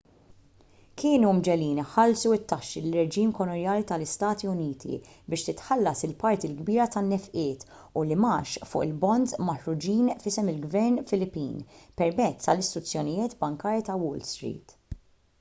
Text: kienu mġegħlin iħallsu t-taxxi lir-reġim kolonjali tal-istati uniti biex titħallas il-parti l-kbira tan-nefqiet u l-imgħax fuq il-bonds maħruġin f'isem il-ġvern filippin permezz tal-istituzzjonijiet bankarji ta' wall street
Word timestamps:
kienu 0.99 1.31
mġegħlin 1.39 1.79
iħallsu 1.81 2.29
t-taxxi 2.37 2.81
lir-reġim 2.85 3.33
kolonjali 3.39 3.85
tal-istati 3.91 4.49
uniti 4.53 4.97
biex 5.33 5.45
titħallas 5.49 6.01
il-parti 6.07 6.49
l-kbira 6.53 6.87
tan-nefqiet 6.95 7.67
u 7.75 8.05
l-imgħax 8.07 8.65
fuq 8.71 8.87
il-bonds 8.87 9.37
maħruġin 9.51 10.09
f'isem 10.25 10.51
il-ġvern 10.55 10.99
filippin 11.13 11.53
permezz 12.03 12.49
tal-istituzzjonijiet 12.49 13.37
bankarji 13.45 13.89
ta' 13.91 14.01
wall 14.07 14.27
street 14.33 14.77